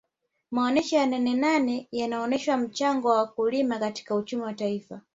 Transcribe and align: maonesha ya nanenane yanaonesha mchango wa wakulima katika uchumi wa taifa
maonesha 0.51 0.97
ya 0.97 1.05
nanenane 1.05 1.87
yanaonesha 1.91 2.57
mchango 2.57 3.09
wa 3.09 3.17
wakulima 3.17 3.79
katika 3.79 4.15
uchumi 4.15 4.43
wa 4.43 4.53
taifa 4.53 5.01